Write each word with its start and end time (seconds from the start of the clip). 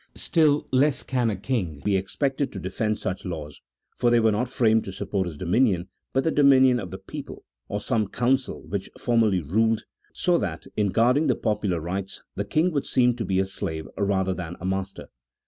Still 0.15 0.65
less 0.71 1.03
can 1.03 1.29
a 1.29 1.35
king 1.35 1.79
be 1.85 1.95
expected 1.95 2.51
to 2.51 2.59
defend 2.59 2.97
such 2.97 3.23
laws, 3.23 3.61
for 3.99 4.09
they 4.09 4.19
were 4.19 4.31
not 4.31 4.49
framed 4.49 4.83
to 4.85 4.91
support 4.91 5.27
his 5.27 5.37
dominion, 5.37 5.89
but 6.11 6.23
the 6.23 6.31
dominion 6.31 6.79
of 6.79 6.89
the 6.89 6.97
people, 6.97 7.45
or 7.69 7.79
some 7.79 8.07
council 8.07 8.63
which 8.63 8.89
formerly 8.99 9.43
ruled, 9.43 9.83
so 10.11 10.39
that 10.39 10.65
in 10.75 10.87
guarding 10.87 11.27
the 11.27 11.35
popular 11.35 11.79
rights 11.79 12.23
the 12.33 12.43
king 12.45 12.71
would 12.71 12.87
seem 12.87 13.15
to 13.17 13.23
be 13.23 13.37
a 13.37 13.45
slave 13.45 13.87
rather 13.95 14.33
than 14.33 14.55
a 14.59 14.65
master. 14.65 15.07